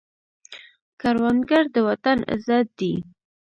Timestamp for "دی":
2.79-2.93